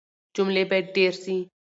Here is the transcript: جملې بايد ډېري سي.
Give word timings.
جملې 0.35 0.63
بايد 0.69 0.85
ډېري 0.95 1.17
سي. 1.23 1.37